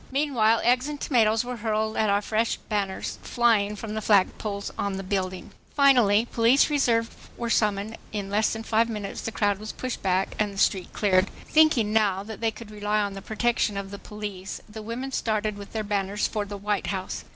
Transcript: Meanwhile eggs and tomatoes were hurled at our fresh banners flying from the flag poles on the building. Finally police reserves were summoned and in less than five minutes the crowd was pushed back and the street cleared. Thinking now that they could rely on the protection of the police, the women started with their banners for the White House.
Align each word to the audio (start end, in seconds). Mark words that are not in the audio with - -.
Meanwhile 0.11 0.61
eggs 0.63 0.87
and 0.87 0.99
tomatoes 0.99 1.45
were 1.45 1.57
hurled 1.57 1.95
at 1.95 2.09
our 2.09 2.23
fresh 2.23 2.55
banners 2.57 3.19
flying 3.21 3.75
from 3.75 3.93
the 3.93 4.01
flag 4.01 4.35
poles 4.39 4.71
on 4.75 4.93
the 4.97 5.03
building. 5.03 5.51
Finally 5.75 6.25
police 6.31 6.71
reserves 6.71 7.07
were 7.37 7.51
summoned 7.51 7.93
and 7.93 7.99
in 8.25 8.29
less 8.31 8.51
than 8.51 8.63
five 8.63 8.89
minutes 8.89 9.21
the 9.21 9.31
crowd 9.31 9.59
was 9.59 9.71
pushed 9.71 10.01
back 10.01 10.33
and 10.39 10.51
the 10.51 10.57
street 10.57 10.91
cleared. 10.91 11.29
Thinking 11.45 11.93
now 11.93 12.23
that 12.23 12.41
they 12.41 12.49
could 12.49 12.71
rely 12.71 12.99
on 12.99 13.13
the 13.13 13.21
protection 13.21 13.77
of 13.77 13.91
the 13.91 13.99
police, 13.99 14.59
the 14.67 14.81
women 14.81 15.11
started 15.11 15.55
with 15.55 15.71
their 15.71 15.83
banners 15.83 16.25
for 16.25 16.45
the 16.45 16.57
White 16.57 16.87
House. 16.87 17.23